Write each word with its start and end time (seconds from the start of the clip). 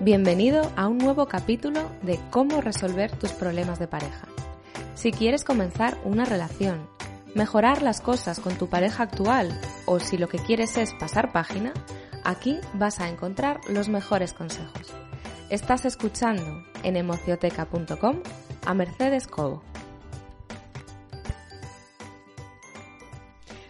bienvenido 0.00 0.70
a 0.76 0.86
un 0.86 0.98
nuevo 0.98 1.26
capítulo 1.26 1.90
de 2.02 2.20
cómo 2.30 2.60
resolver 2.60 3.10
tus 3.10 3.32
problemas 3.32 3.78
de 3.78 3.88
pareja. 3.88 4.28
Si 4.94 5.10
quieres 5.10 5.42
comenzar 5.42 5.98
una 6.04 6.24
relación, 6.24 6.88
mejorar 7.34 7.82
las 7.82 8.00
cosas 8.00 8.38
con 8.38 8.56
tu 8.56 8.68
pareja 8.68 9.04
actual 9.04 9.60
o 9.86 9.98
si 9.98 10.16
lo 10.16 10.28
que 10.28 10.38
quieres 10.38 10.76
es 10.76 10.94
pasar 10.94 11.32
página, 11.32 11.72
aquí 12.24 12.58
vas 12.74 13.00
a 13.00 13.08
encontrar 13.08 13.60
los 13.68 13.88
mejores 13.88 14.32
consejos. 14.32 14.92
Estás 15.50 15.84
escuchando 15.84 16.64
en 16.84 16.96
emocioteca.com 16.96 18.22
a 18.66 18.74
Mercedes 18.74 19.26
Cobo. 19.26 19.62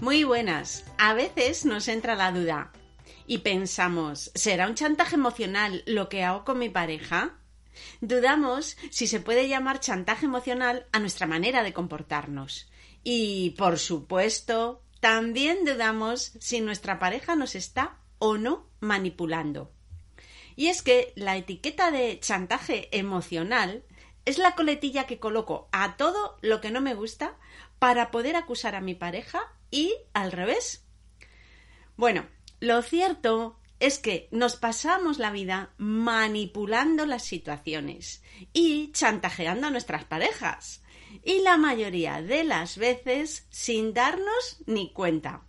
Muy 0.00 0.24
buenas. 0.24 0.84
A 0.98 1.14
veces 1.14 1.64
nos 1.64 1.88
entra 1.88 2.14
la 2.14 2.32
duda 2.32 2.72
y 3.26 3.38
pensamos, 3.38 4.30
¿será 4.34 4.68
un 4.68 4.74
chantaje 4.74 5.14
emocional 5.14 5.82
lo 5.86 6.08
que 6.08 6.24
hago 6.24 6.44
con 6.44 6.58
mi 6.58 6.68
pareja? 6.68 7.38
Dudamos 8.00 8.76
si 8.90 9.06
se 9.06 9.20
puede 9.20 9.48
llamar 9.48 9.80
chantaje 9.80 10.26
emocional 10.26 10.86
a 10.92 10.98
nuestra 10.98 11.26
manera 11.26 11.62
de 11.62 11.72
comportarnos. 11.72 12.70
Y, 13.04 13.50
por 13.50 13.78
supuesto, 13.78 14.82
también 15.00 15.64
dudamos 15.64 16.32
si 16.38 16.60
nuestra 16.60 16.98
pareja 16.98 17.34
nos 17.34 17.54
está 17.54 17.98
o 18.18 18.36
no 18.36 18.68
manipulando. 18.80 19.72
Y 20.54 20.68
es 20.68 20.82
que 20.82 21.12
la 21.16 21.36
etiqueta 21.36 21.90
de 21.90 22.20
chantaje 22.20 22.88
emocional 22.96 23.84
es 24.24 24.38
la 24.38 24.54
coletilla 24.54 25.06
que 25.06 25.18
coloco 25.18 25.68
a 25.72 25.96
todo 25.96 26.38
lo 26.42 26.60
que 26.60 26.70
no 26.70 26.80
me 26.80 26.94
gusta 26.94 27.36
para 27.78 28.10
poder 28.10 28.36
acusar 28.36 28.74
a 28.74 28.80
mi 28.80 28.94
pareja 28.94 29.40
y 29.70 29.94
al 30.12 30.30
revés. 30.30 30.84
Bueno, 31.96 32.26
lo 32.62 32.80
cierto 32.80 33.58
es 33.80 33.98
que 33.98 34.28
nos 34.30 34.54
pasamos 34.54 35.18
la 35.18 35.32
vida 35.32 35.74
manipulando 35.78 37.06
las 37.06 37.24
situaciones 37.24 38.22
y 38.52 38.92
chantajeando 38.92 39.66
a 39.66 39.70
nuestras 39.70 40.04
parejas. 40.04 40.80
Y 41.24 41.40
la 41.40 41.56
mayoría 41.56 42.22
de 42.22 42.44
las 42.44 42.78
veces 42.78 43.48
sin 43.50 43.94
darnos 43.94 44.58
ni 44.66 44.92
cuenta. 44.92 45.42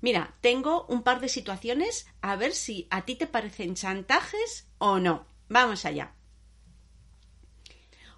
Mira, 0.00 0.36
tengo 0.40 0.86
un 0.86 1.02
par 1.02 1.18
de 1.18 1.28
situaciones 1.28 2.06
a 2.20 2.36
ver 2.36 2.52
si 2.52 2.86
a 2.92 3.04
ti 3.04 3.16
te 3.16 3.26
parecen 3.26 3.74
chantajes 3.74 4.68
o 4.78 5.00
no. 5.00 5.26
Vamos 5.48 5.84
allá. 5.84 6.14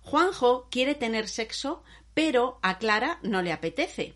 Juanjo 0.02 0.68
quiere 0.70 0.94
tener 0.94 1.26
sexo, 1.26 1.84
pero 2.12 2.58
a 2.60 2.76
Clara 2.76 3.18
no 3.22 3.40
le 3.40 3.52
apetece. 3.52 4.12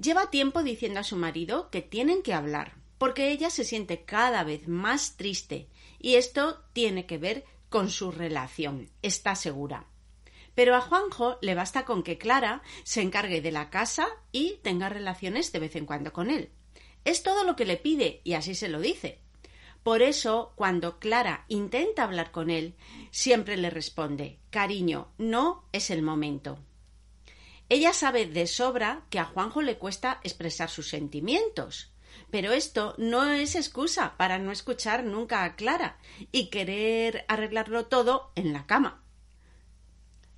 Lleva 0.00 0.30
tiempo 0.30 0.62
diciendo 0.62 1.00
a 1.00 1.04
su 1.04 1.16
marido 1.16 1.68
que 1.68 1.82
tienen 1.82 2.22
que 2.22 2.32
hablar, 2.32 2.80
porque 3.02 3.32
ella 3.32 3.50
se 3.50 3.64
siente 3.64 4.04
cada 4.04 4.44
vez 4.44 4.68
más 4.68 5.16
triste 5.16 5.68
y 5.98 6.14
esto 6.14 6.62
tiene 6.72 7.04
que 7.04 7.18
ver 7.18 7.44
con 7.68 7.90
su 7.90 8.12
relación, 8.12 8.90
está 9.02 9.34
segura. 9.34 9.88
Pero 10.54 10.76
a 10.76 10.80
Juanjo 10.80 11.36
le 11.42 11.56
basta 11.56 11.84
con 11.84 12.04
que 12.04 12.16
Clara 12.16 12.62
se 12.84 13.02
encargue 13.02 13.40
de 13.40 13.50
la 13.50 13.70
casa 13.70 14.06
y 14.30 14.60
tenga 14.62 14.88
relaciones 14.88 15.50
de 15.50 15.58
vez 15.58 15.74
en 15.74 15.84
cuando 15.84 16.12
con 16.12 16.30
él. 16.30 16.50
Es 17.04 17.24
todo 17.24 17.42
lo 17.42 17.56
que 17.56 17.64
le 17.64 17.76
pide 17.76 18.20
y 18.22 18.34
así 18.34 18.54
se 18.54 18.68
lo 18.68 18.78
dice. 18.78 19.18
Por 19.82 20.00
eso, 20.00 20.52
cuando 20.54 21.00
Clara 21.00 21.44
intenta 21.48 22.04
hablar 22.04 22.30
con 22.30 22.50
él, 22.50 22.76
siempre 23.10 23.56
le 23.56 23.70
responde 23.70 24.38
Cariño, 24.50 25.08
no 25.18 25.64
es 25.72 25.90
el 25.90 26.02
momento. 26.02 26.60
Ella 27.68 27.94
sabe 27.94 28.26
de 28.26 28.46
sobra 28.46 29.06
que 29.10 29.18
a 29.18 29.24
Juanjo 29.24 29.60
le 29.60 29.76
cuesta 29.76 30.20
expresar 30.22 30.70
sus 30.70 30.88
sentimientos, 30.88 31.91
pero 32.30 32.52
esto 32.52 32.94
no 32.98 33.30
es 33.30 33.54
excusa 33.54 34.16
para 34.16 34.38
no 34.38 34.52
escuchar 34.52 35.04
nunca 35.04 35.44
a 35.44 35.56
Clara 35.56 35.98
y 36.30 36.50
querer 36.50 37.24
arreglarlo 37.28 37.86
todo 37.86 38.32
en 38.34 38.52
la 38.52 38.66
cama. 38.66 39.02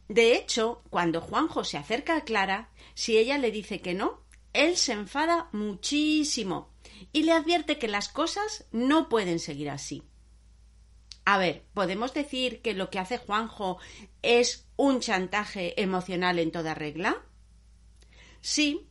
De 0.08 0.36
hecho, 0.36 0.82
cuando 0.90 1.20
Juanjo 1.20 1.64
se 1.64 1.78
acerca 1.78 2.16
a 2.16 2.24
Clara, 2.24 2.70
si 2.94 3.16
ella 3.16 3.38
le 3.38 3.50
dice 3.50 3.80
que 3.80 3.94
no, 3.94 4.22
él 4.52 4.76
se 4.76 4.92
enfada 4.92 5.48
muchísimo 5.52 6.70
y 7.12 7.22
le 7.22 7.32
advierte 7.32 7.78
que 7.78 7.88
las 7.88 8.08
cosas 8.08 8.66
no 8.70 9.08
pueden 9.08 9.38
seguir 9.38 9.70
así. 9.70 10.02
A 11.24 11.38
ver, 11.38 11.64
¿podemos 11.72 12.12
decir 12.12 12.60
que 12.60 12.74
lo 12.74 12.90
que 12.90 12.98
hace 12.98 13.18
Juanjo 13.18 13.78
es 14.22 14.68
un 14.76 15.00
chantaje 15.00 15.80
emocional 15.80 16.38
en 16.38 16.52
toda 16.52 16.74
regla? 16.74 17.24
Sí, 18.42 18.86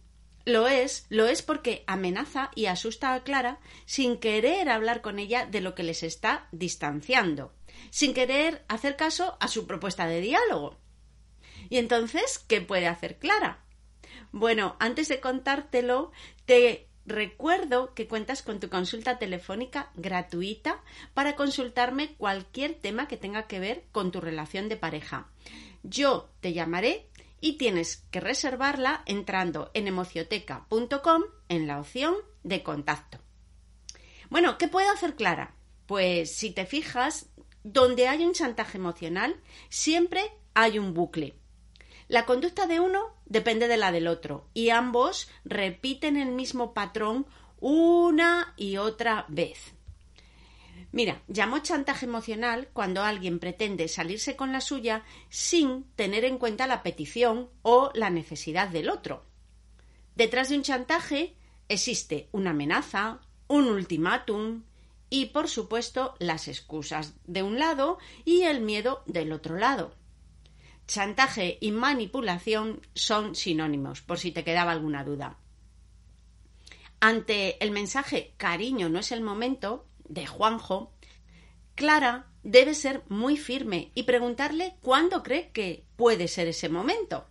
lo 0.45 0.67
es, 0.67 1.05
lo 1.09 1.27
es 1.27 1.41
porque 1.41 1.83
amenaza 1.87 2.51
y 2.55 2.65
asusta 2.65 3.13
a 3.13 3.23
Clara 3.23 3.59
sin 3.85 4.17
querer 4.17 4.69
hablar 4.69 5.01
con 5.01 5.19
ella 5.19 5.45
de 5.45 5.61
lo 5.61 5.75
que 5.75 5.83
les 5.83 6.03
está 6.03 6.47
distanciando, 6.51 7.53
sin 7.89 8.13
querer 8.13 8.63
hacer 8.67 8.95
caso 8.95 9.37
a 9.39 9.47
su 9.47 9.67
propuesta 9.67 10.05
de 10.05 10.21
diálogo. 10.21 10.77
¿Y 11.69 11.77
entonces 11.77 12.39
qué 12.39 12.61
puede 12.61 12.87
hacer 12.87 13.19
Clara? 13.19 13.63
Bueno, 14.31 14.75
antes 14.79 15.07
de 15.07 15.19
contártelo, 15.19 16.11
te 16.45 16.87
recuerdo 17.05 17.93
que 17.93 18.07
cuentas 18.07 18.41
con 18.41 18.59
tu 18.59 18.69
consulta 18.69 19.19
telefónica 19.19 19.91
gratuita 19.95 20.81
para 21.13 21.35
consultarme 21.35 22.15
cualquier 22.15 22.75
tema 22.75 23.07
que 23.07 23.17
tenga 23.17 23.47
que 23.47 23.59
ver 23.59 23.85
con 23.91 24.11
tu 24.11 24.21
relación 24.21 24.69
de 24.69 24.77
pareja. 24.77 25.29
Yo 25.83 26.29
te 26.39 26.53
llamaré 26.53 27.09
y 27.43 27.57
tienes 27.57 27.97
que 28.09 28.21
reservarla 28.21 29.03
entrando 29.05 29.69
en 29.73 29.89
emocioteca.com 29.89 31.23
en 31.49 31.67
la 31.67 31.81
opción 31.81 32.15
de 32.43 32.63
contacto. 32.63 33.19
Bueno, 34.29 34.57
¿qué 34.57 34.69
puede 34.69 34.87
hacer 34.87 35.17
Clara? 35.17 35.53
Pues 35.85 36.33
si 36.33 36.51
te 36.51 36.65
fijas, 36.65 37.25
donde 37.65 38.07
hay 38.07 38.23
un 38.23 38.31
chantaje 38.31 38.77
emocional, 38.77 39.35
siempre 39.67 40.23
hay 40.53 40.79
un 40.79 40.93
bucle. 40.93 41.35
La 42.07 42.25
conducta 42.25 42.65
de 42.65 42.79
uno 42.79 43.13
depende 43.25 43.67
de 43.67 43.75
la 43.75 43.91
del 43.91 44.07
otro 44.07 44.47
y 44.53 44.69
ambos 44.69 45.29
repiten 45.43 46.15
el 46.15 46.31
mismo 46.31 46.73
patrón 46.73 47.27
una 47.59 48.53
y 48.55 48.77
otra 48.77 49.25
vez. 49.27 49.73
Mira, 50.93 51.23
llamo 51.27 51.57
chantaje 51.57 52.05
emocional 52.05 52.69
cuando 52.71 53.01
alguien 53.01 53.39
pretende 53.39 53.87
salirse 53.87 54.35
con 54.35 54.51
la 54.51 54.61
suya 54.61 55.03
sin 55.27 55.85
tener 55.95 56.23
en 56.23 56.37
cuenta 56.37 56.67
la 56.67 56.83
petición 56.83 57.49
o 57.63 57.89
la 57.95 58.11
necesidad 58.11 58.69
del 58.69 58.91
otro. 58.91 59.25
Detrás 60.15 60.49
de 60.49 60.57
un 60.57 60.61
chantaje 60.61 61.35
existe 61.67 62.29
una 62.31 62.51
amenaza, 62.51 63.21
un 63.47 63.69
ultimátum 63.69 64.65
y, 65.09 65.25
por 65.25 65.49
supuesto, 65.49 66.13
las 66.19 66.47
excusas 66.47 67.15
de 67.25 67.41
un 67.41 67.57
lado 67.57 67.97
y 68.23 68.43
el 68.43 68.61
miedo 68.61 69.01
del 69.07 69.31
otro 69.31 69.57
lado. 69.57 69.95
Chantaje 70.85 71.57
y 71.59 71.71
manipulación 71.71 72.85
son 72.93 73.33
sinónimos, 73.33 74.03
por 74.03 74.19
si 74.19 74.31
te 74.31 74.43
quedaba 74.43 74.71
alguna 74.71 75.03
duda. 75.03 75.39
Ante 76.99 77.61
el 77.63 77.71
mensaje 77.71 78.35
cariño 78.37 78.89
no 78.89 78.99
es 78.99 79.11
el 79.11 79.21
momento 79.21 79.87
de 80.13 80.27
Juanjo, 80.27 80.93
Clara 81.75 82.27
debe 82.43 82.75
ser 82.75 83.03
muy 83.09 83.37
firme 83.37 83.91
y 83.95 84.03
preguntarle 84.03 84.75
cuándo 84.81 85.23
cree 85.23 85.49
que 85.51 85.85
puede 85.95 86.27
ser 86.27 86.47
ese 86.47 86.69
momento. 86.69 87.25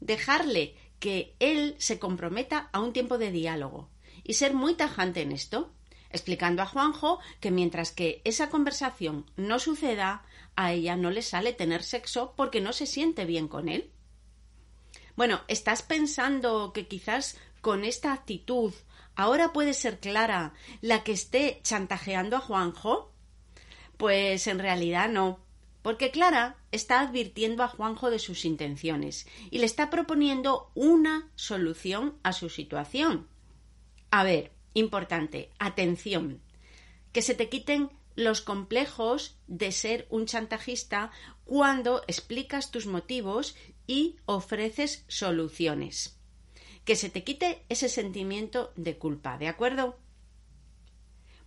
Dejarle 0.00 0.74
que 1.00 1.34
él 1.38 1.74
se 1.78 1.98
comprometa 1.98 2.70
a 2.72 2.80
un 2.80 2.92
tiempo 2.92 3.18
de 3.18 3.30
diálogo 3.30 3.90
y 4.24 4.34
ser 4.34 4.54
muy 4.54 4.74
tajante 4.74 5.22
en 5.22 5.32
esto, 5.32 5.72
explicando 6.10 6.62
a 6.62 6.66
Juanjo 6.66 7.20
que 7.40 7.50
mientras 7.50 7.92
que 7.92 8.22
esa 8.24 8.48
conversación 8.48 9.30
no 9.36 9.58
suceda, 9.58 10.24
a 10.56 10.72
ella 10.72 10.96
no 10.96 11.10
le 11.10 11.22
sale 11.22 11.52
tener 11.52 11.82
sexo 11.82 12.34
porque 12.36 12.60
no 12.60 12.72
se 12.72 12.86
siente 12.86 13.26
bien 13.26 13.48
con 13.48 13.68
él. 13.68 13.90
Bueno, 15.14 15.42
¿estás 15.48 15.82
pensando 15.82 16.72
que 16.72 16.86
quizás 16.86 17.36
con 17.60 17.84
esta 17.84 18.12
actitud 18.12 18.72
ahora 19.18 19.52
puede 19.52 19.74
ser 19.74 19.98
Clara 19.98 20.54
la 20.80 21.02
que 21.02 21.12
esté 21.12 21.60
chantajeando 21.64 22.36
a 22.36 22.40
Juanjo? 22.40 23.12
Pues 23.96 24.46
en 24.46 24.60
realidad 24.60 25.10
no, 25.10 25.40
porque 25.82 26.12
Clara 26.12 26.56
está 26.70 27.00
advirtiendo 27.00 27.64
a 27.64 27.68
Juanjo 27.68 28.10
de 28.10 28.20
sus 28.20 28.44
intenciones 28.44 29.26
y 29.50 29.58
le 29.58 29.66
está 29.66 29.90
proponiendo 29.90 30.70
una 30.76 31.30
solución 31.34 32.16
a 32.22 32.32
su 32.32 32.48
situación. 32.48 33.26
A 34.12 34.22
ver, 34.22 34.52
importante, 34.72 35.50
atención, 35.58 36.40
que 37.12 37.20
se 37.20 37.34
te 37.34 37.48
quiten 37.48 37.90
los 38.14 38.40
complejos 38.40 39.36
de 39.48 39.72
ser 39.72 40.06
un 40.10 40.26
chantajista 40.26 41.10
cuando 41.44 42.02
explicas 42.06 42.70
tus 42.70 42.86
motivos 42.86 43.56
y 43.88 44.16
ofreces 44.26 45.04
soluciones. 45.08 46.17
Que 46.88 46.96
se 46.96 47.10
te 47.10 47.22
quite 47.22 47.66
ese 47.68 47.90
sentimiento 47.90 48.72
de 48.74 48.96
culpa, 48.96 49.36
¿de 49.36 49.46
acuerdo? 49.46 49.98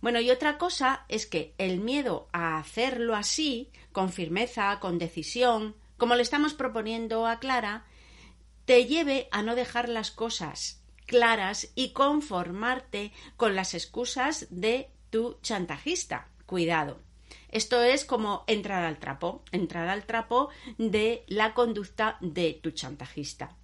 Bueno, 0.00 0.20
y 0.20 0.30
otra 0.30 0.56
cosa 0.56 1.04
es 1.08 1.26
que 1.26 1.56
el 1.58 1.80
miedo 1.80 2.28
a 2.32 2.58
hacerlo 2.58 3.16
así, 3.16 3.72
con 3.90 4.12
firmeza, 4.12 4.78
con 4.78 5.00
decisión, 5.00 5.74
como 5.96 6.14
le 6.14 6.22
estamos 6.22 6.54
proponiendo 6.54 7.26
a 7.26 7.40
Clara, 7.40 7.86
te 8.66 8.84
lleve 8.86 9.26
a 9.32 9.42
no 9.42 9.56
dejar 9.56 9.88
las 9.88 10.12
cosas 10.12 10.80
claras 11.06 11.72
y 11.74 11.90
conformarte 11.90 13.10
con 13.36 13.56
las 13.56 13.74
excusas 13.74 14.46
de 14.50 14.90
tu 15.10 15.40
chantajista. 15.42 16.28
Cuidado. 16.46 17.00
Esto 17.48 17.82
es 17.82 18.04
como 18.04 18.44
entrar 18.46 18.84
al 18.84 19.00
trapo, 19.00 19.42
entrar 19.50 19.88
al 19.88 20.06
trapo 20.06 20.50
de 20.78 21.24
la 21.26 21.52
conducta 21.52 22.16
de 22.20 22.60
tu 22.62 22.70
chantajista. 22.70 23.56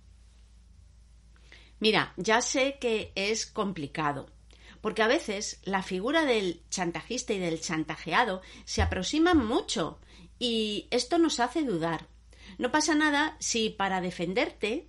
Mira, 1.80 2.12
ya 2.16 2.40
sé 2.40 2.78
que 2.80 3.12
es 3.14 3.46
complicado, 3.46 4.26
porque 4.80 5.02
a 5.02 5.08
veces 5.08 5.60
la 5.64 5.82
figura 5.82 6.24
del 6.24 6.62
chantajista 6.70 7.32
y 7.32 7.38
del 7.38 7.60
chantajeado 7.60 8.42
se 8.64 8.82
aproximan 8.82 9.44
mucho 9.44 9.98
y 10.38 10.88
esto 10.90 11.18
nos 11.18 11.40
hace 11.40 11.62
dudar. 11.62 12.06
No 12.58 12.70
pasa 12.70 12.94
nada 12.94 13.36
si 13.38 13.70
para 13.70 14.00
defenderte 14.00 14.88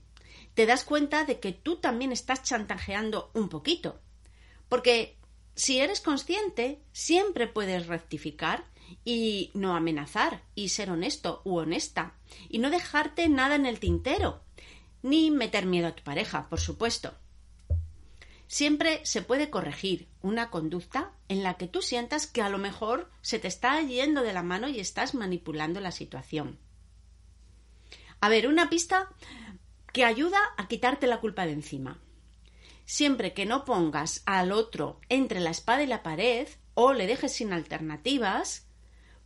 te 0.53 0.65
das 0.65 0.83
cuenta 0.83 1.25
de 1.25 1.39
que 1.39 1.51
tú 1.51 1.77
también 1.77 2.11
estás 2.11 2.43
chantajeando 2.43 3.31
un 3.33 3.49
poquito. 3.49 3.99
Porque 4.67 5.17
si 5.55 5.79
eres 5.79 6.01
consciente, 6.01 6.81
siempre 6.91 7.47
puedes 7.47 7.87
rectificar 7.87 8.65
y 9.05 9.51
no 9.53 9.75
amenazar 9.75 10.43
y 10.55 10.69
ser 10.69 10.89
honesto 10.89 11.41
u 11.43 11.57
honesta 11.57 12.15
y 12.49 12.59
no 12.59 12.69
dejarte 12.69 13.29
nada 13.29 13.55
en 13.55 13.65
el 13.65 13.79
tintero, 13.79 14.41
ni 15.01 15.31
meter 15.31 15.65
miedo 15.65 15.87
a 15.87 15.95
tu 15.95 16.03
pareja, 16.03 16.49
por 16.49 16.59
supuesto. 16.59 17.13
Siempre 18.47 19.05
se 19.05 19.21
puede 19.21 19.51
corregir 19.51 20.07
una 20.21 20.49
conducta 20.49 21.11
en 21.27 21.43
la 21.43 21.55
que 21.55 21.67
tú 21.67 21.83
sientas 21.83 22.25
que 22.25 22.41
a 22.41 22.49
lo 22.49 22.57
mejor 22.57 23.11
se 23.21 23.37
te 23.37 23.47
está 23.47 23.79
yendo 23.81 24.23
de 24.23 24.33
la 24.33 24.41
mano 24.41 24.67
y 24.67 24.79
estás 24.79 25.13
manipulando 25.13 25.79
la 25.79 25.91
situación. 25.91 26.57
A 28.21 28.27
ver, 28.27 28.47
una 28.47 28.69
pista 28.69 29.09
que 29.93 30.03
ayuda 30.03 30.39
a 30.57 30.67
quitarte 30.67 31.07
la 31.07 31.19
culpa 31.19 31.45
de 31.45 31.53
encima. 31.53 31.99
Siempre 32.85 33.33
que 33.33 33.45
no 33.45 33.65
pongas 33.65 34.23
al 34.25 34.51
otro 34.51 34.99
entre 35.09 35.39
la 35.39 35.51
espada 35.51 35.83
y 35.83 35.87
la 35.87 36.01
pared 36.01 36.47
o 36.73 36.93
le 36.93 37.05
dejes 37.05 37.33
sin 37.33 37.53
alternativas, 37.53 38.67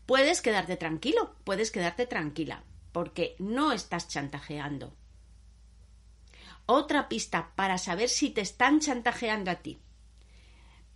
puedes 0.06 0.42
quedarte 0.42 0.76
tranquilo, 0.76 1.36
puedes 1.46 1.72
quedarte 1.72 2.06
tranquila, 2.06 2.64
porque 2.92 3.38
no 3.40 3.72
estás 3.72 4.10
chantajeando. 4.10 4.94
Otra 6.66 7.10
pista 7.10 7.52
para 7.56 7.78
saber 7.78 8.10
si 8.10 8.30
te 8.30 8.42
están 8.42 8.80
chantajeando 8.80 9.52
a 9.52 9.56
ti. 9.56 9.80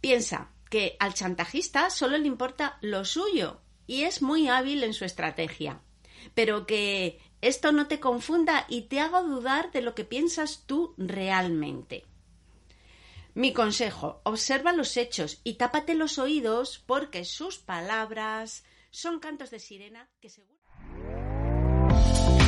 Piensa 0.02 0.52
que 0.69 0.96
al 1.00 1.14
chantajista 1.14 1.90
solo 1.90 2.18
le 2.18 2.28
importa 2.28 2.78
lo 2.81 3.06
suyo 3.06 3.62
y 3.86 4.04
es 4.04 4.22
muy 4.22 4.48
hábil 4.48 4.84
en 4.84 4.94
su 4.94 5.06
estrategia, 5.06 5.81
pero 6.34 6.66
que 6.66 7.19
esto 7.42 7.72
no 7.72 7.88
te 7.88 8.00
confunda 8.00 8.66
y 8.68 8.84
te 8.84 9.00
haga 9.00 9.22
dudar 9.22 9.72
de 9.72 9.81
lo 9.81 9.96
que 9.96 10.04
piensas 10.04 10.64
tú 10.66 10.94
realmente. 10.98 12.06
Mi 13.34 13.54
consejo, 13.54 14.22
observa 14.24 14.74
los 14.74 14.98
hechos 14.98 15.42
y 15.44 15.54
tápate 15.56 15.94
los 15.94 16.18
oídos 16.18 16.84
porque 16.86 17.24
sus 17.24 17.60
palabras 17.60 18.64
son 18.90 19.19
cantos 19.19 19.52
de 19.52 19.60
sirena 19.60 20.10
que 20.19 20.30
seguro... 20.30 20.56